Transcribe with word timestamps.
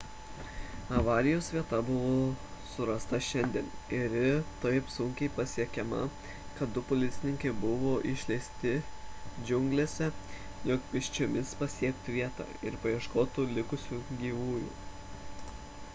avarijos 0.99 1.47
vieta 1.55 1.79
buvo 1.89 2.13
surasta 2.69 3.17
šiandien 3.25 3.67
ir 3.97 4.15
ji 4.21 4.31
taip 4.63 4.87
sunkiai 4.93 5.33
pasiekiama 5.35 5.99
kad 6.61 6.73
du 6.77 6.81
policininkai 6.93 7.51
buvo 7.65 7.91
išleisti 8.13 8.71
džiunglėse 9.41 10.07
jog 10.71 10.87
pėsčiomis 10.95 11.51
pasiektų 11.65 12.15
vietą 12.17 12.47
ir 12.71 12.79
paieškotų 12.87 13.45
likusių 13.59 14.01
gyvųjų 14.23 14.71